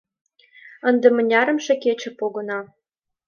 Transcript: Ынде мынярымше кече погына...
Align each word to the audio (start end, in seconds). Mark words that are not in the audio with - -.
Ынде 0.89 1.07
мынярымше 1.15 1.73
кече 1.83 2.11
погына... 2.19 2.59